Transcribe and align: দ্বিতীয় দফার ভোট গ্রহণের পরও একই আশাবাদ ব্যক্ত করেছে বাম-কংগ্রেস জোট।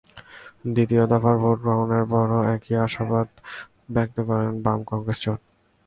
দ্বিতীয় 0.73 1.03
দফার 1.11 1.35
ভোট 1.41 1.57
গ্রহণের 1.65 2.03
পরও 2.11 2.39
একই 2.55 2.73
আশাবাদ 2.85 3.27
ব্যক্ত 3.93 4.17
করেছে 4.27 4.51
বাম-কংগ্রেস 4.65 5.19
জোট। 5.23 5.41